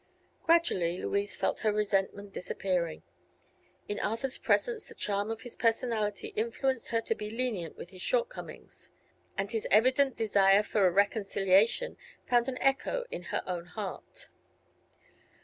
[0.41, 3.03] Gradually Louise felt her resentment disappearing.
[3.87, 8.01] In Arthur's presence the charm of his personality influenced her to be lenient with his
[8.01, 8.89] shortcomings.
[9.37, 14.29] And his evident desire for a reconciliation found an echo in her own heart.